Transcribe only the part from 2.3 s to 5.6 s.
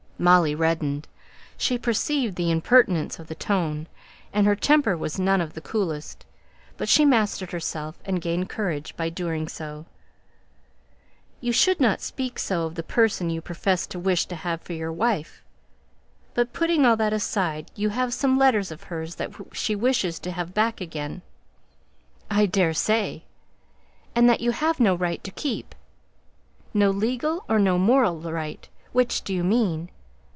the impertinence of the tone; and her temper was none of